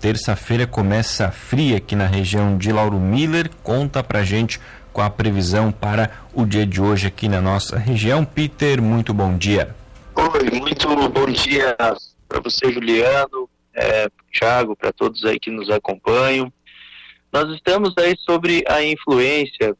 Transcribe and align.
Terça-feira 0.00 0.64
começa 0.64 1.28
fria 1.32 1.78
aqui 1.78 1.96
na 1.96 2.06
região 2.06 2.56
de 2.56 2.70
Lauro 2.70 3.00
Miller. 3.00 3.50
Conta 3.64 4.02
pra 4.02 4.22
gente 4.22 4.60
com 4.92 5.02
a 5.02 5.10
previsão 5.10 5.72
para 5.72 6.10
o 6.32 6.46
dia 6.46 6.64
de 6.64 6.80
hoje 6.80 7.08
aqui 7.08 7.28
na 7.28 7.40
nossa 7.40 7.76
região. 7.76 8.24
Peter, 8.24 8.80
muito 8.80 9.12
bom 9.12 9.36
dia. 9.36 9.74
Oi, 10.14 10.50
muito 10.56 10.88
bom 11.08 11.26
dia 11.26 11.76
para 12.28 12.40
você, 12.40 12.72
Juliano, 12.72 13.50
é, 13.74 14.08
Thiago, 14.32 14.76
para 14.76 14.92
todos 14.92 15.24
aí 15.24 15.40
que 15.40 15.50
nos 15.50 15.68
acompanham. 15.68 16.52
Nós 17.32 17.52
estamos 17.54 17.92
aí 17.98 18.14
sobre 18.18 18.64
a 18.68 18.84
influência 18.84 19.76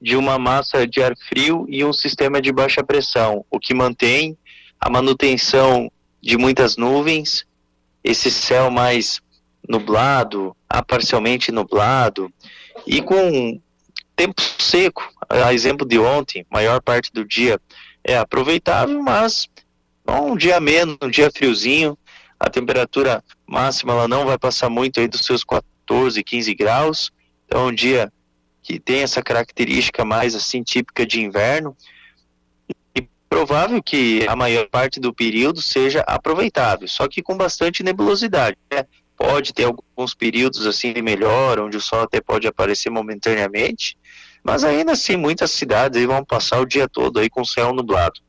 de 0.00 0.16
uma 0.16 0.40
massa 0.40 0.84
de 0.88 1.00
ar 1.00 1.14
frio 1.28 1.66
e 1.68 1.84
um 1.84 1.92
sistema 1.92 2.42
de 2.42 2.50
baixa 2.50 2.82
pressão, 2.82 3.44
o 3.48 3.60
que 3.60 3.72
mantém 3.72 4.36
a 4.80 4.90
manutenção 4.90 5.88
de 6.20 6.36
muitas 6.36 6.76
nuvens, 6.76 7.46
esse 8.02 8.28
céu 8.28 8.68
mais 8.68 9.20
nublado, 9.68 10.56
a 10.68 10.82
parcialmente 10.82 11.52
nublado, 11.52 12.32
e 12.86 13.00
com 13.00 13.60
tempo 14.16 14.40
seco, 14.58 15.08
a 15.28 15.52
exemplo 15.52 15.86
de 15.86 15.98
ontem, 15.98 16.46
maior 16.50 16.80
parte 16.80 17.12
do 17.12 17.24
dia 17.24 17.60
é 18.04 18.16
aproveitável, 18.16 19.02
mas 19.02 19.48
um 20.08 20.36
dia 20.36 20.60
menos, 20.60 20.96
um 21.00 21.08
dia 21.08 21.30
friozinho, 21.30 21.96
a 22.38 22.50
temperatura 22.50 23.22
máxima 23.46 23.92
ela 23.92 24.08
não 24.08 24.26
vai 24.26 24.36
passar 24.36 24.68
muito 24.68 24.98
aí 24.98 25.06
dos 25.06 25.24
seus 25.24 25.44
14, 25.44 26.22
15 26.22 26.54
graus, 26.54 27.12
então 27.46 27.62
é 27.62 27.64
um 27.70 27.74
dia 27.74 28.12
que 28.62 28.78
tem 28.78 29.02
essa 29.02 29.22
característica 29.22 30.04
mais 30.04 30.34
assim 30.34 30.62
típica 30.62 31.06
de 31.06 31.20
inverno 31.20 31.76
e 32.94 33.02
provável 33.28 33.82
que 33.82 34.26
a 34.28 34.36
maior 34.36 34.68
parte 34.68 35.00
do 35.00 35.12
período 35.12 35.62
seja 35.62 36.00
aproveitável, 36.00 36.86
só 36.88 37.08
que 37.08 37.22
com 37.22 37.36
bastante 37.36 37.82
nebulosidade. 37.82 38.56
Né? 38.70 38.84
Pode 39.22 39.52
ter 39.52 39.66
alguns 39.66 40.14
períodos 40.14 40.66
assim 40.66 40.92
de 40.92 41.00
melhor, 41.00 41.60
onde 41.60 41.76
o 41.76 41.80
sol 41.80 42.00
até 42.00 42.20
pode 42.20 42.48
aparecer 42.48 42.90
momentaneamente, 42.90 43.96
mas 44.42 44.64
ainda 44.64 44.92
assim, 44.92 45.16
muitas 45.16 45.52
cidades 45.52 46.04
vão 46.04 46.24
passar 46.24 46.60
o 46.60 46.66
dia 46.66 46.88
todo 46.88 47.20
aí 47.20 47.30
com 47.30 47.44
céu 47.44 47.72
nublado. 47.72 48.20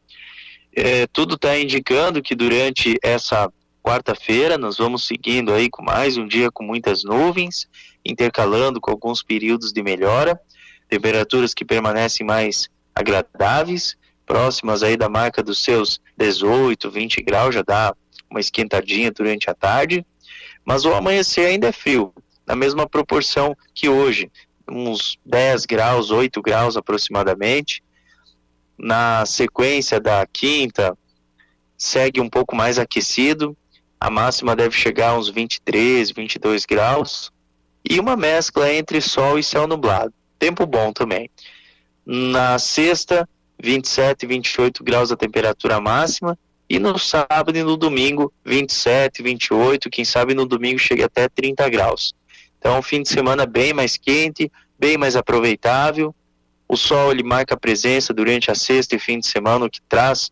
É, 0.72 1.08
tudo 1.08 1.34
está 1.34 1.58
indicando 1.58 2.22
que 2.22 2.36
durante 2.36 2.96
essa 3.02 3.52
quarta-feira 3.82 4.56
nós 4.56 4.78
vamos 4.78 5.08
seguindo 5.08 5.52
aí 5.52 5.68
com 5.68 5.82
mais 5.84 6.16
um 6.16 6.28
dia 6.28 6.52
com 6.52 6.64
muitas 6.64 7.04
nuvens, 7.04 7.68
intercalando 8.06 8.80
com 8.80 8.92
alguns 8.92 9.24
períodos 9.24 9.74
de 9.74 9.82
melhora, 9.82 10.40
temperaturas 10.88 11.56
que 11.56 11.66
permanecem 11.66 12.24
mais 12.24 12.70
agradáveis, 12.94 13.98
próximas 14.28 14.84
aí 14.84 14.96
da 14.96 15.10
marca 15.10 15.42
dos 15.42 15.64
seus 15.64 16.00
18, 16.16 16.92
20 16.92 17.24
graus, 17.24 17.56
já 17.56 17.64
dá 17.64 17.96
uma 18.30 18.40
esquentadinha 18.40 19.12
durante 19.12 19.50
a 19.50 19.56
tarde, 19.56 20.06
mas 20.66 20.86
o 20.86 20.94
amanhecer 20.94 21.48
ainda 21.48 21.68
é 21.68 21.72
frio, 21.72 22.14
na 22.46 22.56
mesma 22.56 22.88
proporção 22.88 23.56
que 23.74 23.90
hoje, 23.90 24.32
uns 24.70 25.18
10 25.26 25.66
graus, 25.66 26.12
8 26.12 26.42
graus 26.42 26.78
aproximadamente. 26.78 27.84
Na 28.78 29.26
sequência 29.26 30.00
da 30.00 30.26
quinta, 30.26 30.98
segue 31.78 32.20
um 32.20 32.30
pouco 32.30 32.56
mais 32.56 32.80
aquecido, 32.80 33.56
a 34.00 34.10
máxima 34.10 34.56
deve 34.56 34.76
chegar 34.76 35.12
a 35.12 35.18
uns 35.18 35.30
23, 35.30 36.12
22 36.12 36.66
graus, 36.66 37.32
e 37.90 38.00
uma 38.00 38.16
mescla 38.16 38.74
entre 38.74 39.00
sol 39.02 39.38
e 39.38 39.44
céu 39.44 39.68
nublado. 39.68 40.14
Tempo 40.40 40.66
bom 40.66 40.92
também. 40.92 41.30
Na 42.06 42.60
sexta, 42.60 43.28
27, 43.62 44.26
28 44.26 44.84
graus 44.84 45.12
a 45.12 45.16
temperatura 45.16 45.80
máxima, 45.80 46.38
e 46.74 46.80
no 46.80 46.98
sábado 46.98 47.56
e 47.56 47.62
no 47.62 47.78
domingo, 47.78 48.34
27, 48.44 49.22
28, 49.22 49.92
quem 49.92 50.04
sabe 50.04 50.34
no 50.34 50.44
domingo 50.44 50.80
chega 50.80 51.06
até 51.06 51.30
30 51.30 51.70
graus. 51.70 52.16
Então, 52.58 52.80
um 52.80 52.82
fim 52.82 53.04
de 53.04 53.10
semana 53.10 53.46
bem 53.46 53.74
mais 53.74 53.96
quente, 53.96 54.52
bem 54.80 54.98
mais 54.98 55.16
aproveitável. 55.16 56.16
O 56.68 56.76
sol 56.76 57.12
ele 57.12 57.22
marca 57.22 57.54
a 57.54 57.60
presença 57.60 58.12
durante 58.12 58.50
a 58.50 58.56
sexta 58.56 58.96
e 58.96 59.00
fim 59.00 59.20
de 59.20 59.28
semana, 59.28 59.66
o 59.66 59.70
que 59.70 59.82
traz 59.88 60.32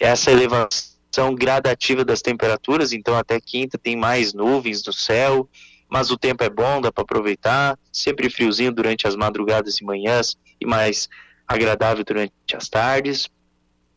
essa 0.00 0.30
elevação 0.30 1.34
gradativa 1.34 2.02
das 2.02 2.22
temperaturas. 2.22 2.94
Então, 2.94 3.14
até 3.14 3.38
quinta 3.38 3.76
tem 3.76 3.94
mais 3.94 4.32
nuvens 4.32 4.82
no 4.86 4.92
céu, 4.94 5.46
mas 5.86 6.10
o 6.10 6.16
tempo 6.16 6.42
é 6.42 6.48
bom, 6.48 6.80
dá 6.80 6.90
para 6.90 7.02
aproveitar. 7.02 7.78
Sempre 7.92 8.30
friozinho 8.30 8.72
durante 8.72 9.06
as 9.06 9.14
madrugadas 9.14 9.82
e 9.82 9.84
manhãs 9.84 10.34
e 10.58 10.64
mais 10.64 11.10
agradável 11.46 12.02
durante 12.02 12.32
as 12.54 12.70
tardes. 12.70 13.28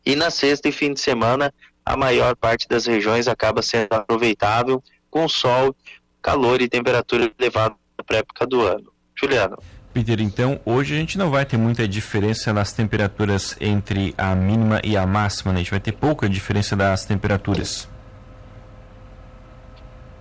E 0.04 0.16
na 0.16 0.30
sexta 0.30 0.68
e 0.68 0.72
fim 0.72 0.92
de 0.92 1.00
semana, 1.00 1.52
a 1.84 1.96
maior 1.96 2.36
parte 2.36 2.68
das 2.68 2.86
regiões 2.86 3.28
acaba 3.28 3.62
sendo 3.62 3.92
aproveitável, 3.92 4.82
com 5.10 5.28
sol, 5.28 5.74
calor 6.20 6.60
e 6.60 6.68
temperatura 6.68 7.30
elevada 7.38 7.74
para 8.06 8.16
a 8.16 8.20
época 8.20 8.46
do 8.46 8.60
ano. 8.62 8.92
Juliano. 9.14 9.58
Peter, 9.92 10.20
então 10.20 10.58
hoje 10.64 10.94
a 10.94 10.96
gente 10.96 11.18
não 11.18 11.30
vai 11.30 11.44
ter 11.44 11.58
muita 11.58 11.86
diferença 11.86 12.52
nas 12.52 12.72
temperaturas 12.72 13.56
entre 13.60 14.14
a 14.16 14.34
mínima 14.34 14.80
e 14.82 14.96
a 14.96 15.06
máxima, 15.06 15.52
né? 15.52 15.58
A 15.58 15.62
gente 15.62 15.70
vai 15.70 15.80
ter 15.80 15.92
pouca 15.92 16.28
diferença 16.28 16.74
das 16.74 17.04
temperaturas. 17.04 17.88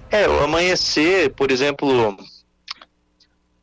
É, 0.09 0.27
o 0.27 0.43
amanhecer, 0.43 1.33
por 1.33 1.51
exemplo, 1.51 2.17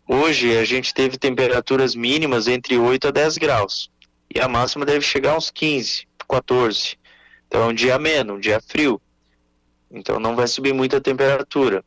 hoje 0.09 0.57
a 0.57 0.65
gente 0.65 0.95
teve 0.95 1.19
temperaturas 1.19 1.95
mínimas 1.95 2.49
entre 2.49 2.79
8 2.79 3.09
a 3.09 3.11
10 3.11 3.37
graus. 3.37 3.91
E 4.35 4.41
a 4.41 4.49
máxima 4.49 4.85
deve 4.85 5.01
chegar 5.01 5.37
uns 5.37 5.51
15, 5.51 6.07
14. 6.29 6.99
Então 7.47 7.63
é 7.63 7.67
um 7.67 7.75
dia 7.75 7.99
menos, 7.99 8.37
um 8.37 8.41
dia 8.41 8.61
frio. 8.61 9.01
Então 9.91 10.21
não 10.21 10.37
vai 10.37 10.47
subir 10.47 10.75
muito 10.75 10.97
a 10.97 11.01
temperatura. 11.01 11.83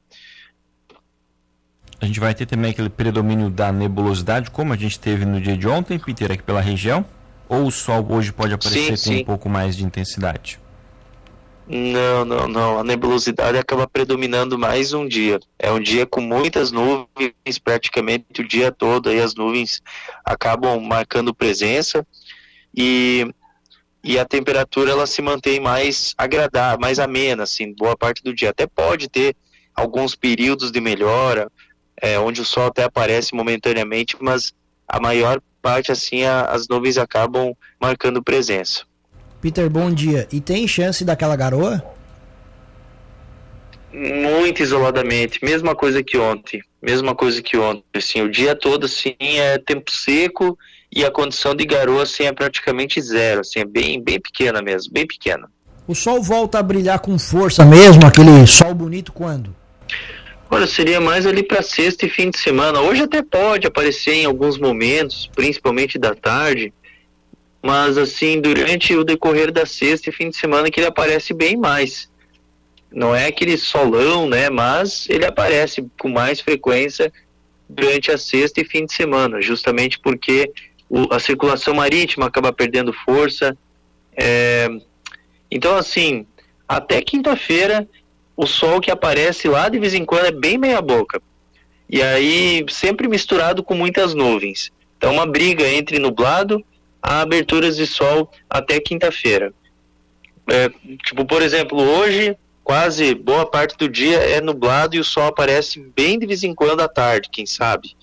A 1.99 2.05
gente 2.05 2.19
vai 2.19 2.33
ter 2.33 2.47
também 2.47 2.71
aquele 2.71 2.89
predomínio 2.89 3.47
da 3.47 3.71
nebulosidade, 3.71 4.49
como 4.49 4.73
a 4.73 4.75
gente 4.75 4.99
teve 4.99 5.23
no 5.23 5.39
dia 5.39 5.55
de 5.55 5.67
ontem, 5.67 5.99
Peter, 5.99 6.31
aqui 6.31 6.41
pela 6.41 6.59
região? 6.59 7.05
Ou 7.47 7.67
o 7.67 7.71
sol 7.71 8.03
hoje 8.09 8.31
pode 8.31 8.53
aparecer 8.53 8.97
sim, 8.97 9.17
com 9.17 9.21
um 9.21 9.25
pouco 9.25 9.49
mais 9.49 9.75
de 9.75 9.83
intensidade? 9.83 10.59
Não, 11.67 12.25
não, 12.25 12.47
não. 12.47 12.79
A 12.79 12.83
nebulosidade 12.83 13.57
acaba 13.57 13.87
predominando 13.87 14.57
mais 14.57 14.93
um 14.93 15.07
dia. 15.07 15.39
É 15.59 15.71
um 15.71 15.79
dia 15.79 16.07
com 16.07 16.21
muitas 16.21 16.71
nuvens, 16.71 17.59
praticamente 17.63 18.41
o 18.41 18.47
dia 18.47 18.71
todo. 18.71 19.09
Aí 19.09 19.21
as 19.21 19.35
nuvens 19.35 19.79
acabam 20.25 20.79
marcando 20.81 21.35
presença 21.35 22.05
e, 22.75 23.27
e 24.03 24.17
a 24.17 24.25
temperatura 24.25 24.91
ela 24.91 25.05
se 25.05 25.21
mantém 25.21 25.59
mais 25.59 26.13
agradável, 26.17 26.79
mais 26.79 26.99
amena, 26.99 27.43
assim, 27.43 27.73
boa 27.73 27.95
parte 27.97 28.23
do 28.23 28.33
dia. 28.33 28.49
Até 28.49 28.65
pode 28.65 29.09
ter 29.09 29.35
alguns 29.75 30.15
períodos 30.15 30.71
de 30.71 30.79
melhora, 30.79 31.51
é, 32.01 32.19
onde 32.19 32.41
o 32.41 32.45
sol 32.45 32.67
até 32.67 32.83
aparece 32.83 33.35
momentaneamente, 33.35 34.15
mas 34.19 34.53
a 34.87 34.99
maior 34.99 35.41
parte, 35.61 35.91
assim, 35.91 36.23
a, 36.23 36.45
as 36.45 36.67
nuvens 36.67 36.97
acabam 36.97 37.55
marcando 37.79 38.23
presença. 38.23 38.83
Peter, 39.39 39.69
bom 39.69 39.91
dia. 39.91 40.27
E 40.31 40.39
tem 40.41 40.67
chance 40.67 41.05
daquela 41.05 41.35
garoa? 41.35 41.83
Muito 43.93 44.63
isoladamente, 44.63 45.43
mesma 45.43 45.75
coisa 45.75 46.01
que 46.01 46.17
ontem, 46.17 46.61
mesma 46.81 47.13
coisa 47.13 47.41
que 47.41 47.57
ontem, 47.57 47.83
assim, 47.93 48.21
o 48.21 48.31
dia 48.31 48.55
todo, 48.55 48.85
assim, 48.85 49.15
é 49.19 49.57
tempo 49.57 49.91
seco 49.91 50.57
e 50.93 51.05
a 51.05 51.11
condição 51.11 51.55
de 51.55 51.65
garoa, 51.65 52.03
assim, 52.03 52.23
é 52.23 52.33
praticamente 52.33 53.01
zero, 53.01 53.41
assim, 53.41 53.59
é 53.59 53.65
bem, 53.65 54.01
bem 54.01 54.19
pequena 54.19 54.61
mesmo, 54.61 54.91
bem 54.91 55.07
pequena. 55.07 55.49
O 55.87 55.95
sol 55.95 56.21
volta 56.21 56.59
a 56.59 56.63
brilhar 56.63 56.99
com 56.99 57.17
força 57.17 57.65
mesmo, 57.65 58.05
aquele 58.05 58.45
sol 58.45 58.73
bonito 58.73 59.11
quando? 59.11 59.55
Olha, 60.49 60.67
seria 60.67 60.99
mais 60.99 61.25
ali 61.25 61.43
para 61.43 61.61
sexta 61.61 62.05
e 62.05 62.09
fim 62.09 62.29
de 62.29 62.37
semana. 62.37 62.81
Hoje 62.81 63.03
até 63.03 63.21
pode 63.21 63.65
aparecer 63.65 64.15
em 64.15 64.25
alguns 64.25 64.57
momentos, 64.57 65.29
principalmente 65.33 65.97
da 65.97 66.13
tarde, 66.13 66.73
mas 67.63 67.97
assim, 67.97 68.41
durante 68.41 68.93
o 68.95 69.05
decorrer 69.05 69.49
da 69.49 69.65
sexta 69.65 70.09
e 70.09 70.13
fim 70.13 70.29
de 70.29 70.35
semana 70.35 70.69
que 70.69 70.79
ele 70.79 70.87
aparece 70.87 71.33
bem 71.33 71.55
mais. 71.55 72.09
Não 72.91 73.15
é 73.15 73.27
aquele 73.27 73.57
solão, 73.57 74.27
né, 74.27 74.49
mas 74.49 75.07
ele 75.09 75.25
aparece 75.25 75.85
com 75.97 76.09
mais 76.09 76.41
frequência 76.41 77.13
durante 77.69 78.11
a 78.11 78.17
sexta 78.17 78.59
e 78.59 78.65
fim 78.65 78.85
de 78.85 78.93
semana, 78.93 79.41
justamente 79.41 79.97
porque 79.99 80.51
o, 80.91 81.13
a 81.13 81.19
circulação 81.19 81.73
marítima 81.73 82.25
acaba 82.25 82.51
perdendo 82.51 82.91
força. 82.91 83.57
É, 84.13 84.67
então, 85.49 85.77
assim, 85.77 86.27
até 86.67 87.01
quinta-feira 87.01 87.87
o 88.35 88.45
sol 88.45 88.81
que 88.81 88.91
aparece 88.91 89.47
lá 89.47 89.69
de 89.69 89.79
vez 89.79 89.93
em 89.93 90.03
quando 90.03 90.25
é 90.25 90.31
bem 90.31 90.57
meia 90.57 90.81
boca. 90.81 91.21
E 91.89 92.01
aí, 92.01 92.65
sempre 92.69 93.07
misturado 93.07 93.63
com 93.63 93.73
muitas 93.73 94.13
nuvens. 94.13 94.71
Então, 94.97 95.13
uma 95.13 95.25
briga 95.25 95.67
entre 95.67 95.97
nublado 95.97 96.63
a 97.01 97.21
aberturas 97.21 97.77
de 97.77 97.87
sol 97.87 98.29
até 98.49 98.79
quinta-feira. 98.79 99.53
É, 100.47 100.69
tipo, 101.05 101.25
por 101.25 101.41
exemplo, 101.41 101.81
hoje, 101.81 102.35
quase 102.63 103.15
boa 103.15 103.45
parte 103.45 103.77
do 103.77 103.87
dia 103.87 104.17
é 104.17 104.41
nublado 104.41 104.95
e 104.95 104.99
o 104.99 105.05
sol 105.05 105.27
aparece 105.27 105.79
bem 105.95 106.19
de 106.19 106.25
vez 106.25 106.43
em 106.43 106.53
quando 106.53 106.81
à 106.81 106.87
tarde, 106.87 107.29
quem 107.31 107.45
sabe. 107.45 107.95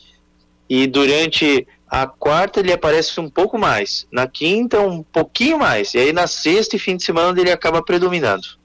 E 0.69 0.87
durante 0.87 1.67
a 1.91 2.07
quarta 2.07 2.61
ele 2.61 2.73
aparece 2.73 3.19
um 3.21 3.31
pouco 3.31 3.59
mais, 3.59 4.07
na 4.13 4.27
quinta 4.27 4.81
um 4.81 5.03
pouquinho 5.03 5.59
mais, 5.59 5.95
e 5.95 5.99
aí 5.99 6.13
na 6.13 6.27
sexta 6.27 6.77
e 6.77 6.79
fim 6.79 6.97
de 6.97 7.05
semana 7.05 7.39
ele 7.41 7.51
acaba 7.51 7.83
predominando. 7.83 8.59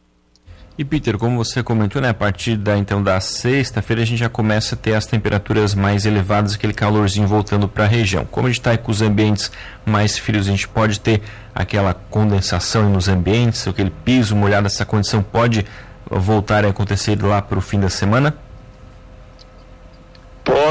E 0.75 0.83
Peter, 0.83 1.19
como 1.19 1.37
você 1.37 1.61
comentou, 1.61 2.01
né, 2.01 2.09
a 2.09 2.13
partir 2.15 2.57
da 2.57 2.75
então 2.75 3.01
da 3.03 3.19
sexta-feira 3.19 4.01
a 4.01 4.05
gente 4.05 4.17
já 4.17 4.27
começa 4.27 4.73
a 4.73 4.77
ter 4.77 4.95
as 4.95 5.05
temperaturas 5.05 5.75
mais 5.75 6.03
elevadas, 6.03 6.55
aquele 6.55 6.73
calorzinho 6.73 7.27
voltando 7.27 7.67
para 7.67 7.83
a 7.83 7.87
região. 7.87 8.25
Como 8.25 8.47
a 8.47 8.49
gente 8.49 8.59
está 8.59 8.75
com 8.75 8.91
os 8.91 8.99
ambientes 8.99 9.51
mais 9.85 10.17
frios, 10.17 10.47
a 10.47 10.51
gente 10.51 10.67
pode 10.67 10.99
ter 10.99 11.21
aquela 11.53 11.93
condensação 11.93 12.89
nos 12.89 13.07
ambientes, 13.07 13.67
aquele 13.67 13.91
piso 13.91 14.35
molhado, 14.35 14.65
essa 14.65 14.83
condição 14.83 15.21
pode 15.21 15.63
voltar 16.09 16.65
a 16.65 16.69
acontecer 16.69 17.21
lá 17.21 17.39
para 17.39 17.59
o 17.59 17.61
fim 17.61 17.79
da 17.79 17.89
semana? 17.89 18.35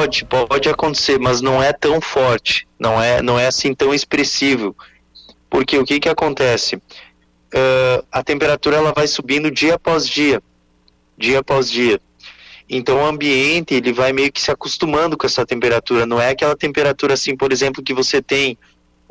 Pode, 0.02 0.24
pode 0.24 0.68
acontecer, 0.68 1.18
mas 1.18 1.40
não 1.40 1.62
é 1.62 1.72
tão 1.72 2.00
forte, 2.00 2.66
não 2.78 3.00
é, 3.00 3.22
não 3.22 3.38
é 3.38 3.46
assim 3.46 3.74
tão 3.74 3.94
expressivo. 3.94 4.76
Porque 5.48 5.78
o 5.78 5.84
que 5.84 6.00
que 6.00 6.08
acontece? 6.08 6.80
uh, 7.52 8.04
a 8.10 8.22
temperatura 8.22 8.76
ela 8.76 8.92
vai 8.92 9.06
subindo 9.06 9.50
dia 9.50 9.74
após 9.74 10.08
dia, 10.08 10.42
dia 11.16 11.40
após 11.40 11.70
dia. 11.70 12.00
Então 12.68 13.02
o 13.02 13.06
ambiente 13.06 13.74
ele 13.74 13.92
vai 13.92 14.12
meio 14.12 14.32
que 14.32 14.40
se 14.40 14.50
acostumando 14.50 15.16
com 15.16 15.26
essa 15.26 15.44
temperatura. 15.44 16.06
Não 16.06 16.20
é 16.20 16.30
aquela 16.30 16.56
temperatura 16.56 17.14
assim, 17.14 17.36
por 17.36 17.52
exemplo, 17.52 17.82
que 17.82 17.92
você 17.92 18.22
tem 18.22 18.56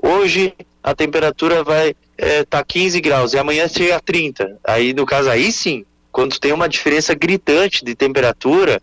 hoje 0.02 0.54
a 0.84 0.96
temperatura 0.96 1.64
vai 1.64 1.96
é, 2.18 2.44
tá 2.44 2.64
15 2.64 3.00
graus 3.02 3.34
e 3.34 3.38
amanhã 3.38 3.68
chega 3.68 3.98
a 3.98 4.00
30. 4.00 4.60
Aí 4.64 4.94
no 4.94 5.06
caso 5.06 5.30
aí 5.30 5.52
sim, 5.52 5.86
quando 6.12 6.40
tem 6.40 6.52
uma 6.52 6.68
diferença 6.68 7.14
gritante 7.14 7.86
de 7.86 7.94
temperatura, 7.94 8.82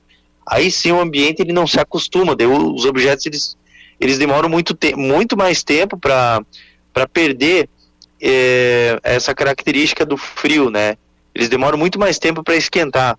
aí 0.49 0.71
sim 0.71 0.93
o 0.93 1.01
ambiente 1.01 1.43
ele 1.43 1.53
não 1.53 1.67
se 1.67 1.79
acostuma. 1.79 2.35
os 2.35 2.85
objetos 2.85 3.27
eles, 3.27 3.57
eles 4.01 4.19
demoram 4.19 4.49
muito, 4.49 4.75
te 4.75 4.95
muito 4.95 5.37
mais 5.37 5.63
tempo 5.63 5.99
para 5.99 6.45
perder 7.13 7.69
é, 8.21 8.99
essa 9.03 9.35
característica 9.35 10.05
do 10.05 10.17
frio, 10.17 10.71
né? 10.71 10.97
Eles 11.35 11.49
demoram 11.49 11.79
muito 11.79 11.99
mais 11.99 12.19
tempo 12.19 12.43
para 12.43 12.57
esquentar. 12.57 13.17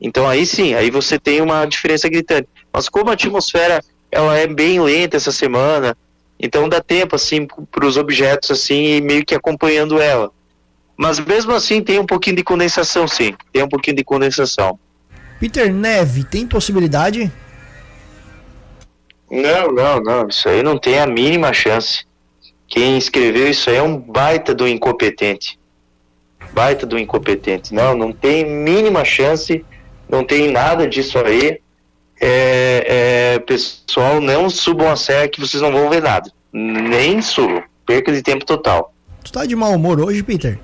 Então 0.00 0.28
aí 0.28 0.46
sim, 0.46 0.74
aí 0.74 0.90
você 0.90 1.18
tem 1.18 1.40
uma 1.40 1.66
diferença 1.66 2.08
gritante. 2.08 2.48
Mas 2.72 2.88
como 2.88 3.10
a 3.10 3.12
atmosfera 3.12 3.82
ela 4.10 4.36
é 4.36 4.46
bem 4.46 4.80
lenta 4.80 5.16
essa 5.16 5.30
semana, 5.30 5.96
então 6.38 6.68
dá 6.68 6.80
tempo 6.80 7.14
assim 7.14 7.46
para 7.70 7.86
os 7.86 7.96
objetos 7.96 8.50
assim 8.50 9.00
meio 9.00 9.24
que 9.24 9.34
acompanhando 9.34 10.00
ela. 10.00 10.30
Mas 10.96 11.18
mesmo 11.18 11.52
assim 11.52 11.82
tem 11.82 11.98
um 11.98 12.06
pouquinho 12.06 12.36
de 12.36 12.42
condensação, 12.42 13.06
sim. 13.08 13.34
Tem 13.52 13.62
um 13.62 13.68
pouquinho 13.68 13.96
de 13.96 14.04
condensação. 14.04 14.78
Peter 15.40 15.72
Neve 15.72 16.22
tem 16.22 16.46
possibilidade? 16.46 17.32
Não, 19.30 19.72
não, 19.72 20.00
não. 20.00 20.28
Isso 20.28 20.46
aí 20.46 20.62
não 20.62 20.76
tem 20.76 21.00
a 21.00 21.06
mínima 21.06 21.50
chance. 21.54 22.04
Quem 22.68 22.98
escreveu 22.98 23.48
isso 23.48 23.70
aí 23.70 23.76
é 23.76 23.82
um 23.82 23.96
baita 23.96 24.54
do 24.54 24.68
incompetente. 24.68 25.58
Baita 26.52 26.84
do 26.84 26.98
incompetente. 26.98 27.72
Não, 27.72 27.96
não 27.96 28.12
tem 28.12 28.44
mínima 28.44 29.02
chance, 29.02 29.64
não 30.06 30.22
tem 30.22 30.50
nada 30.50 30.86
disso 30.86 31.18
aí. 31.18 31.58
É, 32.20 33.34
é, 33.34 33.38
pessoal, 33.38 34.20
não 34.20 34.50
subam 34.50 34.90
a 34.90 34.96
serra 34.96 35.26
que 35.26 35.40
vocês 35.40 35.62
não 35.62 35.72
vão 35.72 35.88
ver 35.88 36.02
nada. 36.02 36.30
Nem 36.52 37.22
subam. 37.22 37.62
Perca 37.86 38.12
de 38.12 38.22
tempo 38.22 38.44
total. 38.44 38.92
Tu 39.24 39.32
tá 39.32 39.46
de 39.46 39.56
mau 39.56 39.72
humor 39.72 40.00
hoje, 40.00 40.22
Peter? 40.22 40.58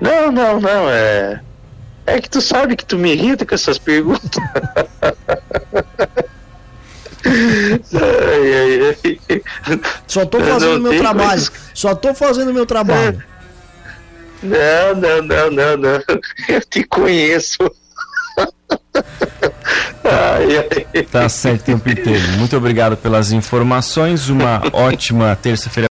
Não, 0.00 0.30
não, 0.30 0.60
não. 0.60 0.88
É. 0.88 1.42
É 2.10 2.20
que 2.20 2.28
tu 2.28 2.40
sabe 2.40 2.74
que 2.74 2.84
tu 2.84 2.98
me 2.98 3.12
irrita 3.12 3.46
com 3.46 3.54
essas 3.54 3.78
perguntas. 3.78 4.42
ai, 7.24 8.96
ai, 9.04 9.18
ai. 9.28 9.80
Só 10.08 10.26
tô 10.26 10.40
fazendo 10.40 10.80
meu 10.80 10.98
trabalho. 10.98 11.28
Mais... 11.28 11.52
Só 11.72 11.94
tô 11.94 12.12
fazendo 12.14 12.52
meu 12.52 12.66
trabalho. 12.66 13.22
Não, 14.42 14.94
não, 14.96 15.22
não, 15.22 15.50
não, 15.50 15.76
não. 15.76 16.02
Eu 16.48 16.60
te 16.68 16.82
conheço. 16.84 17.58
Ai, 20.02 20.66
ai. 20.94 21.04
Tá 21.04 21.28
certo, 21.28 21.78
Peter. 21.78 22.18
Muito 22.38 22.56
obrigado 22.56 22.96
pelas 22.96 23.30
informações. 23.30 24.28
Uma 24.28 24.62
ótima 24.72 25.38
terça-feira. 25.40 25.88